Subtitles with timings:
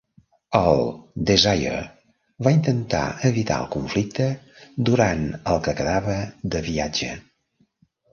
[0.59, 0.79] El
[1.31, 1.81] "Desire"
[2.47, 4.29] va intentar evitar el conflicte
[4.89, 5.21] durant
[5.53, 6.17] el que quedava
[6.57, 7.11] de viatge.